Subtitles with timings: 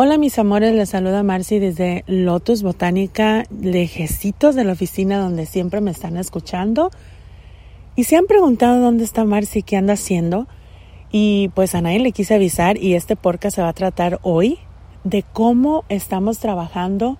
[0.00, 5.80] Hola mis amores, les saluda Marcy desde Lotus Botánica, lejecitos de la oficina donde siempre
[5.80, 6.92] me están escuchando.
[7.96, 10.46] Y se han preguntado dónde está Marcy, qué anda haciendo.
[11.10, 14.60] Y pues a nadie le quise avisar y este podcast se va a tratar hoy
[15.02, 17.18] de cómo estamos trabajando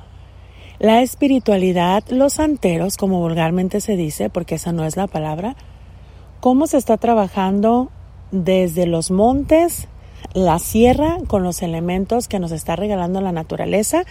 [0.78, 5.56] la espiritualidad, los santeros, como vulgarmente se dice, porque esa no es la palabra,
[6.38, 7.90] cómo se está trabajando
[8.30, 9.88] desde los montes
[10.34, 14.04] la sierra con los elementos que nos está regalando la naturaleza,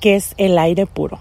[0.00, 1.18] que es el aire puro.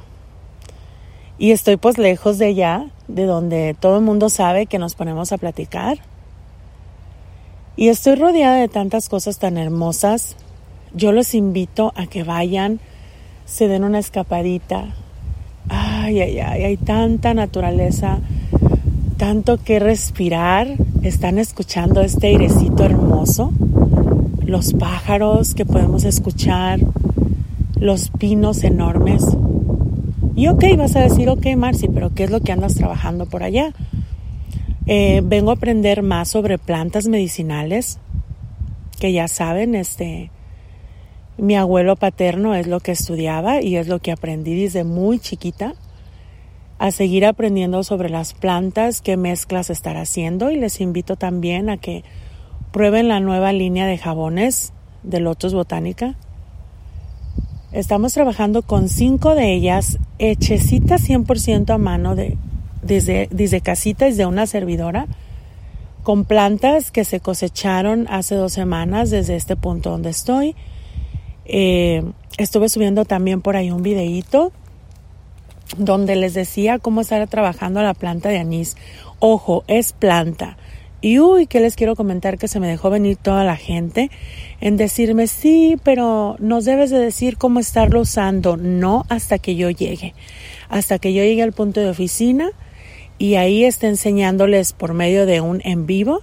[1.38, 5.32] Y estoy pues lejos de allá, de donde todo el mundo sabe que nos ponemos
[5.32, 6.00] a platicar.
[7.76, 10.36] Y estoy rodeada de tantas cosas tan hermosas.
[10.94, 12.80] Yo los invito a que vayan,
[13.46, 14.94] se den una escapadita.
[15.70, 18.20] Ay, ay, ay, hay tanta naturaleza,
[19.18, 20.68] tanto que respirar.
[21.02, 23.52] Están escuchando este airecito hermoso
[24.54, 26.80] los pájaros que podemos escuchar,
[27.76, 29.26] los pinos enormes.
[30.36, 33.42] Y ok, vas a decir, ok, Marcy, pero ¿qué es lo que andas trabajando por
[33.42, 33.74] allá?
[34.86, 37.98] Eh, vengo a aprender más sobre plantas medicinales,
[39.00, 40.30] que ya saben, este,
[41.40, 45.74] mi abuelo paterno es lo que estudiaba y es lo que aprendí desde muy chiquita
[46.78, 51.78] a seguir aprendiendo sobre las plantas, qué mezclas estar haciendo y les invito también a
[51.78, 52.04] que
[52.74, 56.16] Prueben la nueva línea de jabones de Lotus Botánica.
[57.72, 62.36] Estamos trabajando con cinco de ellas, hechecitas 100% a mano de,
[62.82, 65.06] desde, desde casita, desde una servidora,
[66.02, 70.56] con plantas que se cosecharon hace dos semanas desde este punto donde estoy.
[71.46, 72.04] Eh,
[72.40, 74.52] estuve subiendo también por ahí un videíto
[75.78, 78.78] donde les decía cómo estar trabajando la planta de anís.
[79.20, 80.58] Ojo, es planta.
[81.04, 84.10] Y uy, que les quiero comentar que se me dejó venir toda la gente
[84.62, 88.56] en decirme, sí, pero nos debes de decir cómo estarlo usando.
[88.56, 90.14] No hasta que yo llegue.
[90.70, 92.52] Hasta que yo llegue al punto de oficina
[93.18, 96.22] y ahí esté enseñándoles por medio de un en vivo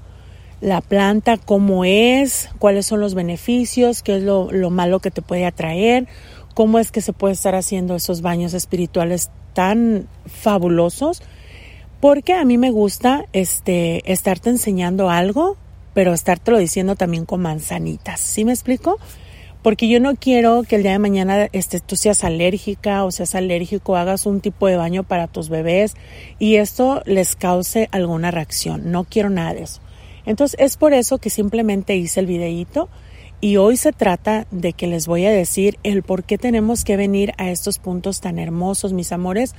[0.63, 5.21] la planta, cómo es, cuáles son los beneficios, qué es lo, lo malo que te
[5.21, 6.09] puede atraer,
[6.55, 11.23] cómo es que se puede estar haciendo esos baños espirituales tan fabulosos
[12.01, 15.57] porque a mí me gusta este estarte enseñando algo,
[15.93, 18.21] pero estártelo diciendo también con manzanitas.
[18.21, 18.99] ¿Sí me explico?
[19.63, 23.35] Porque yo no quiero que el día de mañana este, tú seas alérgica o seas
[23.35, 25.95] alérgico, hagas un tipo de baño para tus bebés
[26.39, 28.91] y esto les cause alguna reacción.
[28.91, 29.83] No quiero nada de eso.
[30.25, 32.89] Entonces es por eso que simplemente hice el videíto
[33.43, 36.97] y hoy se trata de que les voy a decir el por qué tenemos que
[36.97, 39.55] venir a estos puntos tan hermosos, mis amores,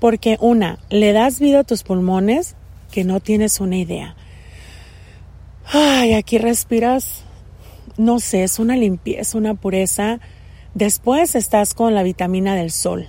[0.00, 2.56] porque una, le das vida a tus pulmones
[2.90, 4.16] que no tienes una idea.
[5.72, 7.24] Ay, aquí respiras,
[7.96, 10.20] no sé, es una limpieza, una pureza.
[10.74, 13.08] Después estás con la vitamina del sol,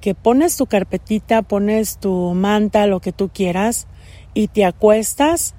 [0.00, 3.86] que pones tu carpetita, pones tu manta, lo que tú quieras,
[4.34, 5.54] y te acuestas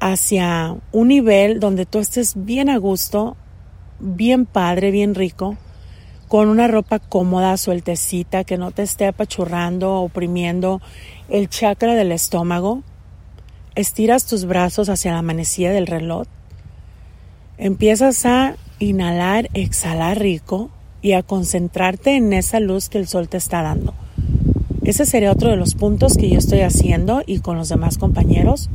[0.00, 3.36] hacia un nivel donde tú estés bien a gusto,
[4.00, 5.56] bien padre, bien rico,
[6.34, 10.80] con una ropa cómoda, sueltecita, que no te esté apachurrando, oprimiendo
[11.28, 12.82] el chakra del estómago.
[13.76, 16.26] Estiras tus brazos hacia la manecilla del reloj.
[17.56, 20.70] Empiezas a inhalar, exhalar rico
[21.02, 23.94] y a concentrarte en esa luz que el sol te está dando.
[24.82, 28.70] Ese sería otro de los puntos que yo estoy haciendo y con los demás compañeros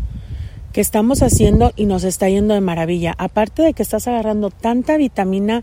[0.71, 3.15] que estamos haciendo y nos está yendo de maravilla.
[3.17, 5.61] Aparte de que estás agarrando tanta vitamina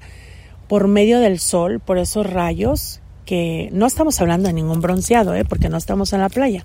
[0.68, 5.44] por medio del sol, por esos rayos, que no estamos hablando de ningún bronceado, ¿eh?
[5.44, 6.64] porque no estamos en la playa.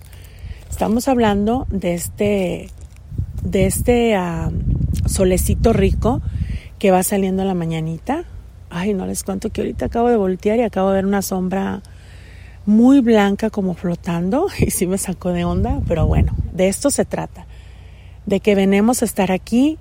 [0.69, 2.69] Estamos hablando de este,
[3.43, 4.15] de este
[5.05, 6.21] solecito rico
[6.79, 8.23] que va saliendo a la mañanita.
[8.69, 11.81] Ay, no les cuento que ahorita acabo de voltear y acabo de ver una sombra
[12.65, 17.05] muy blanca como flotando y sí me sacó de onda, pero bueno, de esto se
[17.05, 17.45] trata,
[18.25, 19.77] de que venemos a estar aquí.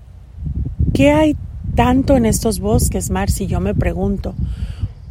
[0.93, 1.37] ¿Qué hay
[1.81, 3.47] tanto en estos bosques, Marcy?
[3.47, 4.35] Yo me pregunto.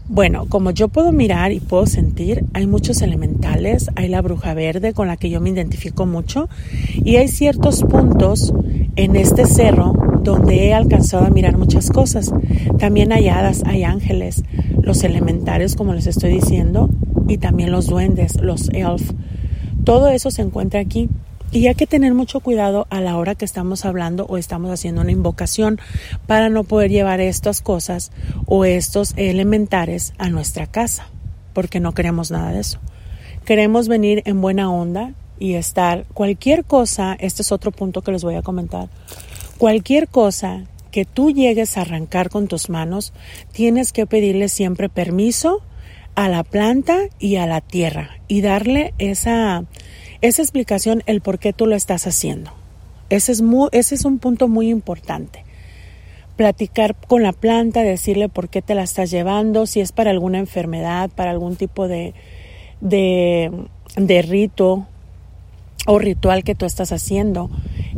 [0.08, 4.94] Bueno, como yo puedo mirar y puedo sentir, hay muchos elementales, hay la bruja verde
[4.94, 6.48] con la que yo me identifico mucho
[6.94, 8.54] y hay ciertos puntos
[8.98, 12.32] en este cerro donde he alcanzado a mirar muchas cosas.
[12.78, 14.44] También hay hadas, hay ángeles,
[14.80, 16.92] los elementales como les estoy diciendo
[17.28, 19.10] y también los duendes, los elf.
[19.86, 21.10] Todo eso se encuentra aquí.
[21.52, 25.02] Y hay que tener mucho cuidado a la hora que estamos hablando o estamos haciendo
[25.02, 25.80] una invocación
[26.28, 28.12] para no poder llevar estas cosas
[28.46, 31.08] o estos elementares a nuestra casa,
[31.54, 32.80] porque no queremos nada de eso.
[33.46, 38.24] Queremos venir en buena onda y estar cualquier cosa, este es otro punto que les
[38.24, 38.90] voy a comentar,
[39.58, 43.12] cualquier cosa que tú llegues a arrancar con tus manos,
[43.52, 45.62] tienes que pedirle siempre permiso
[46.16, 49.64] a la planta y a la tierra y darle esa,
[50.22, 52.52] esa explicación el por qué tú lo estás haciendo.
[53.10, 55.44] Ese es, muy, ese es un punto muy importante.
[56.36, 60.38] Platicar con la planta, decirle por qué te la estás llevando, si es para alguna
[60.38, 62.14] enfermedad, para algún tipo de,
[62.82, 63.52] de,
[63.98, 64.88] de rito
[65.88, 67.50] o ritual que tú estás haciendo.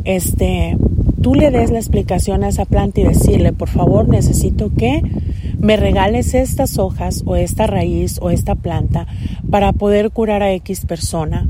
[0.04, 0.76] Este,
[1.22, 5.02] tú le des la explicación a esa planta y decirle, por favor, necesito que
[5.58, 9.06] me regales estas hojas o esta raíz o esta planta
[9.50, 11.46] para poder curar a X persona,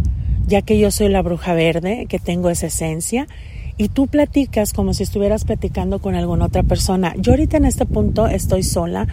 [0.53, 3.27] ya que yo soy la bruja verde, que tengo esa esencia,
[3.79, 7.15] y tú platicas como si estuvieras platicando con alguna otra persona.
[7.17, 9.09] Yo ahorita en este punto estoy sola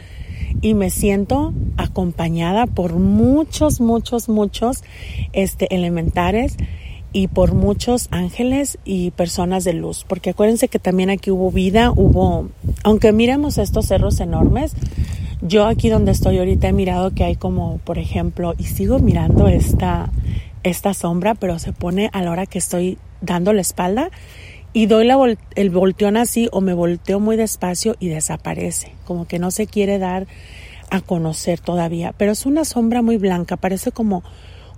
[0.61, 4.83] y me siento acompañada por muchos, muchos, muchos
[5.31, 6.57] este, elementares
[7.13, 11.93] y por muchos ángeles y personas de luz, porque acuérdense que también aquí hubo vida,
[11.95, 12.49] hubo,
[12.83, 14.73] aunque miremos estos cerros enormes,
[15.41, 19.47] yo aquí donde estoy ahorita he mirado que hay como, por ejemplo, y sigo mirando
[19.47, 20.11] esta,
[20.63, 24.09] esta sombra, pero se pone a la hora que estoy dando la espalda
[24.73, 25.09] y doy
[25.55, 29.97] el volteón así o me volteo muy despacio y desaparece, como que no se quiere
[29.97, 30.27] dar
[30.91, 34.23] a conocer todavía, pero es una sombra muy blanca, parece como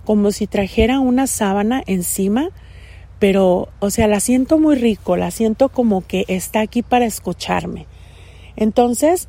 [0.04, 2.48] como si trajera una sábana encima,
[3.18, 7.86] pero, o sea, la siento muy rico, la siento como que está aquí para escucharme.
[8.56, 9.28] Entonces,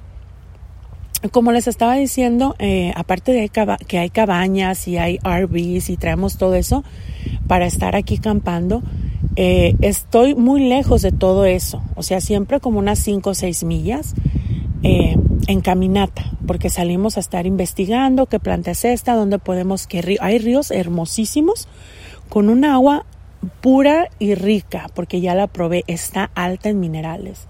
[1.31, 3.49] como les estaba diciendo, eh, aparte de
[3.87, 6.83] que hay cabañas y hay RVs y traemos todo eso
[7.47, 8.83] para estar aquí campando,
[9.35, 13.63] eh, estoy muy lejos de todo eso, o sea, siempre como unas 5 o 6
[13.63, 14.13] millas.
[14.85, 15.15] Eh,
[15.47, 20.39] en caminata, porque salimos a estar investigando qué planta es esta, dónde podemos, que hay
[20.39, 21.69] ríos hermosísimos
[22.27, 23.05] con un agua
[23.61, 27.47] pura y rica, porque ya la probé, está alta en minerales.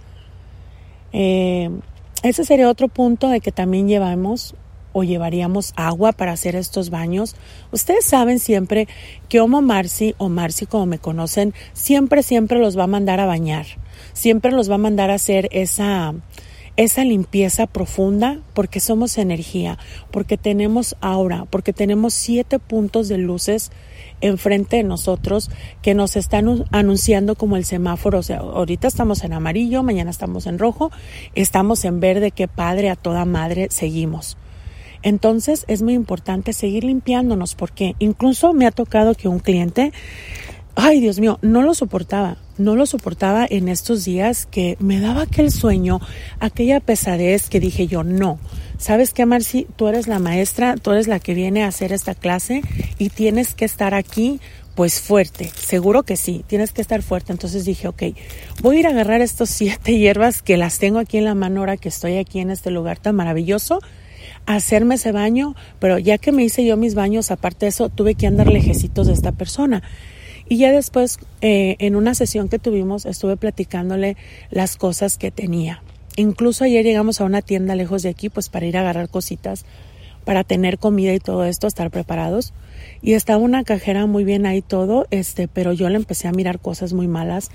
[2.24, 4.56] Ese sería otro punto de que también llevamos
[4.94, 7.36] o llevaríamos agua para hacer estos baños.
[7.72, 8.88] Ustedes saben siempre
[9.28, 13.26] que Homo Marci o Marci como me conocen, siempre, siempre los va a mandar a
[13.26, 13.66] bañar.
[14.14, 16.14] Siempre los va a mandar a hacer esa,
[16.76, 19.78] esa limpieza profunda porque somos energía,
[20.12, 23.72] porque tenemos aura, porque tenemos siete puntos de luces
[24.22, 28.20] enfrente de nosotros que nos están anunciando como el semáforo.
[28.20, 30.92] O sea, ahorita estamos en amarillo, mañana estamos en rojo,
[31.36, 34.38] estamos en verde, qué padre, a toda madre seguimos.
[35.04, 39.92] Entonces es muy importante seguir limpiándonos porque incluso me ha tocado que un cliente
[40.76, 45.24] ay Dios mío, no lo soportaba, no lo soportaba en estos días que me daba
[45.24, 46.00] aquel sueño,
[46.40, 48.40] aquella pesadez que dije yo, no,
[48.78, 49.68] ¿sabes qué, Marci?
[49.76, 52.62] Tú eres la maestra, tú eres la que viene a hacer esta clase
[52.98, 54.40] y tienes que estar aquí
[54.76, 57.32] pues fuerte, seguro que sí, tienes que estar fuerte.
[57.32, 58.04] Entonces dije, ok,
[58.62, 61.62] voy a ir a agarrar estos siete hierbas que las tengo aquí en la mano
[61.62, 63.80] ahora que estoy aquí en este lugar tan maravilloso,
[64.46, 68.16] hacerme ese baño, pero ya que me hice yo mis baños, aparte de eso, tuve
[68.16, 69.84] que andar lejecitos de esta persona.
[70.48, 74.18] Y ya después, eh, en una sesión que tuvimos, estuve platicándole
[74.50, 75.82] las cosas que tenía.
[76.16, 79.66] Incluso ayer llegamos a una tienda lejos de aquí, pues para ir a agarrar cositas,
[80.26, 82.54] para tener comida y todo esto, estar preparados.
[83.02, 86.60] Y estaba una cajera muy bien ahí todo, este, pero yo le empecé a mirar
[86.60, 87.50] cosas muy malas.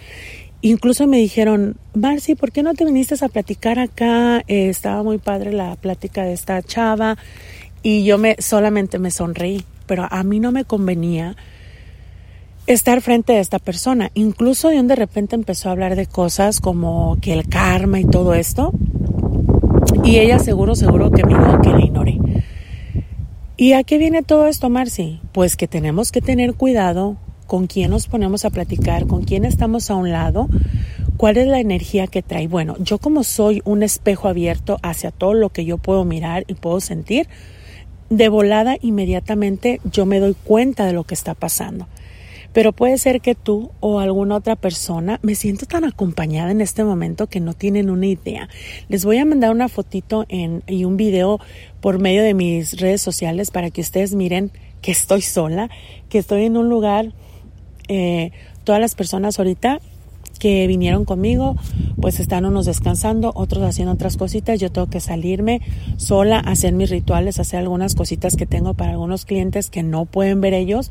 [0.61, 4.43] Incluso me dijeron, Marcy, ¿por qué no te viniste a platicar acá?
[4.49, 7.17] Eh, estaba muy padre la plática de esta chava.
[7.83, 11.37] Y yo me solamente me sonreí, pero a mí no me convenía
[12.69, 14.11] estar frente a esta persona.
[14.15, 18.73] Incluso de repente empezó a hablar de cosas como que el karma y todo esto.
[20.05, 22.19] Y ella seguro, seguro que me dijo que le ignoré.
[23.57, 25.21] ¿Y a qué viene todo esto, Marcy?
[25.33, 29.91] Pues que tenemos que tener cuidado con quién nos ponemos a platicar, con quién estamos
[29.91, 30.49] a un lado,
[31.17, 32.49] cuál es la energía que trae.
[32.49, 36.55] Bueno, yo como soy un espejo abierto hacia todo lo que yo puedo mirar y
[36.55, 37.29] puedo sentir,
[38.11, 41.87] de volada inmediatamente yo me doy cuenta de lo que está pasando.
[42.59, 46.83] Pero puede ser que tú o alguna otra persona me siento tan acompañada en este
[46.83, 48.49] momento que no tienen una idea.
[48.89, 51.39] Les voy a mandar una fotito en, y un video
[51.81, 54.51] por medio de mis redes sociales para que ustedes miren
[54.83, 55.71] que estoy sola,
[56.09, 57.13] que estoy en un lugar,
[57.87, 58.33] eh,
[58.65, 59.79] todas las personas ahorita
[60.41, 61.55] que vinieron conmigo,
[62.01, 64.59] pues están unos descansando, otros haciendo otras cositas.
[64.59, 65.61] Yo tengo que salirme
[65.97, 70.41] sola, hacer mis rituales, hacer algunas cositas que tengo para algunos clientes que no pueden
[70.41, 70.91] ver ellos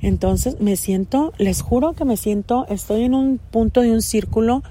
[0.00, 4.62] entonces me siento, les juro que me siento, estoy en un punto de un círculo,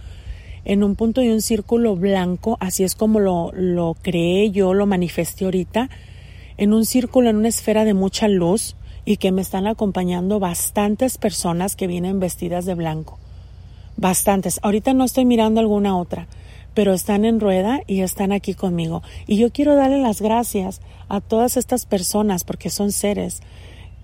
[0.65, 4.85] en un punto de un círculo blanco, así es como lo, lo creé yo, lo
[4.85, 5.89] manifesté ahorita,
[6.57, 8.75] en un círculo, en una esfera de mucha luz
[9.05, 13.17] y que me están acompañando bastantes personas que vienen vestidas de blanco.
[13.97, 14.59] Bastantes.
[14.63, 16.27] Ahorita no estoy mirando alguna otra,
[16.73, 19.03] pero están en rueda y están aquí conmigo.
[19.27, 23.41] Y yo quiero darle las gracias a todas estas personas porque son seres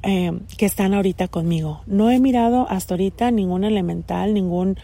[0.04, 1.82] eh, que están ahorita conmigo.
[1.86, 4.78] No he mirado hasta ahorita ningún elemental, ningún...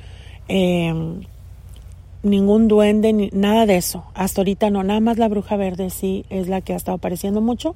[0.47, 0.93] Eh,
[2.25, 4.03] ningún duende, ni, nada de eso.
[4.13, 7.39] Hasta ahorita no, nada más la bruja verde sí es la que ha estado apareciendo
[7.39, 7.75] mucho.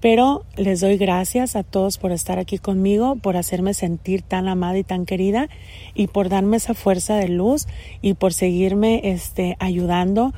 [0.00, 4.76] Pero les doy gracias a todos por estar aquí conmigo, por hacerme sentir tan amada
[4.76, 5.48] y tan querida
[5.94, 7.66] y por darme esa fuerza de luz
[8.02, 10.34] y por seguirme este, ayudando,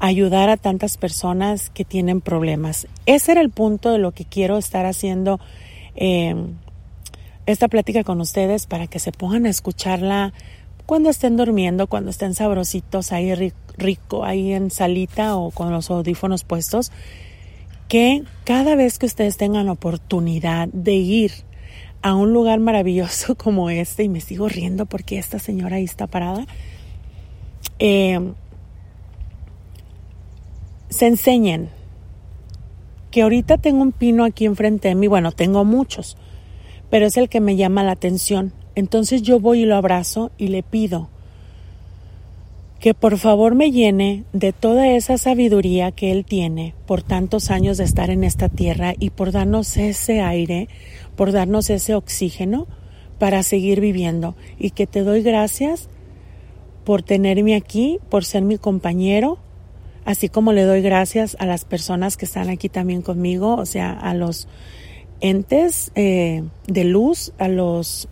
[0.00, 2.88] ayudar a tantas personas que tienen problemas.
[3.06, 5.38] Ese era el punto de lo que quiero estar haciendo
[5.94, 6.34] eh,
[7.46, 10.32] esta plática con ustedes para que se pongan a escucharla
[10.86, 16.44] cuando estén durmiendo, cuando estén sabrositos ahí rico, ahí en salita o con los audífonos
[16.44, 16.90] puestos,
[17.86, 21.32] que cada vez que ustedes tengan la oportunidad de ir
[22.02, 26.06] a un lugar maravilloso como este, y me sigo riendo porque esta señora ahí está
[26.06, 26.46] parada,
[27.78, 28.18] eh,
[30.90, 31.70] se enseñen
[33.10, 36.18] que ahorita tengo un pino aquí enfrente de mí, bueno, tengo muchos,
[36.90, 40.48] pero es el que me llama la atención entonces yo voy y lo abrazo y
[40.48, 41.08] le pido
[42.78, 47.76] que por favor me llene de toda esa sabiduría que Él tiene por tantos años
[47.76, 50.68] de estar en esta tierra y por darnos ese aire,
[51.14, 52.66] por darnos ese oxígeno
[53.18, 54.34] para seguir viviendo.
[54.58, 55.90] Y que te doy gracias
[56.84, 59.36] por tenerme aquí, por ser mi compañero,
[60.10, 63.92] así como le doy gracias a las personas que están aquí también conmigo, o sea,
[63.92, 64.48] a los
[65.20, 68.08] entes eh, de luz, a los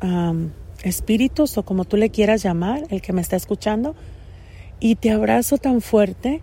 [0.84, 3.96] espíritus o como tú le quieras llamar, el que me está escuchando,
[4.78, 6.40] y te abrazo tan fuerte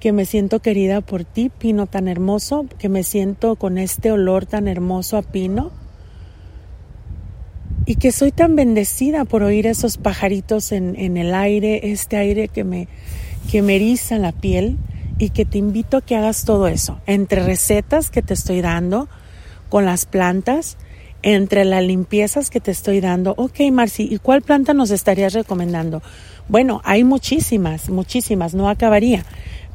[0.00, 4.44] que me siento querida por ti, pino tan hermoso, que me siento con este olor
[4.46, 5.70] tan hermoso a pino,
[7.86, 12.48] y que soy tan bendecida por oír esos pajaritos en, en el aire, este aire
[12.48, 12.88] que me,
[13.50, 14.78] que me eriza la piel,
[15.20, 19.06] y que te invito a que hagas todo eso, entre recetas que te estoy dando,
[19.68, 20.78] con las plantas,
[21.22, 23.34] entre las limpiezas que te estoy dando.
[23.36, 26.02] Ok, Marci, ¿y cuál planta nos estarías recomendando?
[26.48, 29.26] Bueno, hay muchísimas, muchísimas, no acabaría.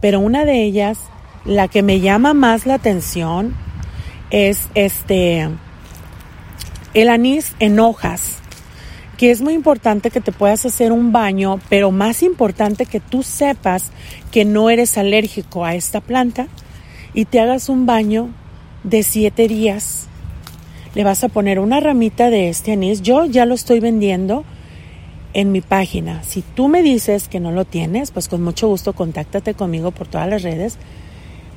[0.02, 0.98] Pero una de ellas,
[1.46, 3.56] la que me llama más la atención,
[4.32, 5.48] es este,
[6.96, 8.40] el anís en hojas,
[9.18, 13.24] que es muy importante que te puedas hacer un baño, pero más importante que tú
[13.24, 13.92] sepas
[14.32, 16.48] que no eres alérgico a esta planta
[17.14, 18.30] y te hagas un baño
[18.84, 20.08] de siete días.
[20.94, 23.02] Le vas a poner una ramita de este anís.
[23.02, 24.46] Yo ya lo estoy vendiendo
[25.34, 26.24] en mi página.
[26.24, 30.08] Si tú me dices que no lo tienes, pues con mucho gusto contáctate conmigo por
[30.08, 30.78] todas las redes,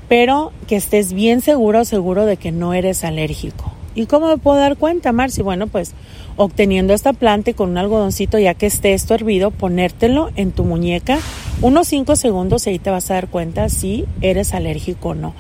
[0.09, 3.68] pero que estés bien seguro seguro de que no eres alérgico.
[3.99, 5.43] ¿Y cómo me puedo dar cuenta, Marci?
[5.43, 5.93] Bueno, pues
[6.37, 10.63] obteniendo esta planta y con un algodoncito, ya que esté esto hervido, ponértelo en tu
[10.63, 11.19] muñeca
[11.63, 15.35] unos 5 segundos y ahí te vas a dar cuenta si eres alérgico o no.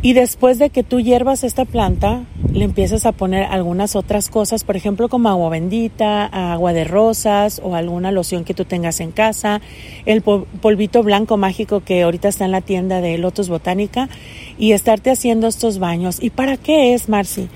[0.00, 4.62] Y después de que tú hierbas esta planta, le empiezas a poner algunas otras cosas,
[4.62, 9.10] por ejemplo, como agua bendita, agua de rosas o alguna loción que tú tengas en
[9.10, 9.60] casa,
[10.06, 14.08] el polvito blanco mágico que ahorita está en la tienda de Lotus Botánica
[14.56, 16.18] y estarte haciendo estos baños.
[16.22, 17.48] ¿Y para qué es, Marci?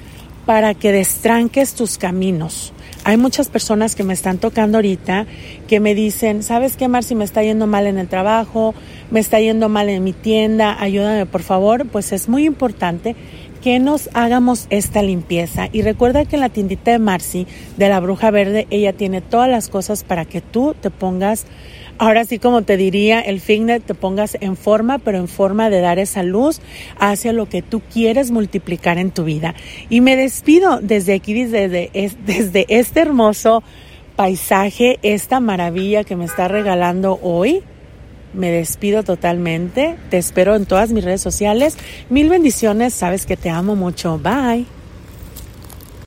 [0.45, 2.73] Para que destranques tus caminos.
[3.05, 5.27] Hay muchas personas que me están tocando ahorita
[5.67, 7.17] que me dicen, ¿sabes qué, Marci?
[7.17, 8.77] Me está yendo mal en el trabajo,
[9.11, 11.85] me está yendo mal en mi tienda, ayúdame por favor.
[11.87, 13.17] Pues es muy importante
[13.63, 15.69] que nos hagamos esta limpieza.
[15.73, 19.49] Y recuerda que en la tiendita de Marci, de la Bruja Verde, ella tiene todas
[19.49, 21.47] las cosas para que tú te pongas
[21.99, 25.81] ahora sí como te diría, el Fignet te pongas en forma, pero en forma de
[25.81, 26.61] dar esa luz
[26.99, 29.55] hacia lo que tú quieres multiplicar en tu vida.
[29.89, 31.91] Y me despido desde aquí, desde,
[32.27, 33.63] desde este hermoso
[34.17, 37.63] paisaje, esta maravilla que me está regalando hoy.
[38.33, 39.97] Me despido totalmente.
[40.11, 41.77] Te espero en todas mis redes sociales.
[42.09, 42.95] Mil bendiciones.
[42.95, 44.19] Sabes que te amo mucho.
[44.19, 44.67] Bye.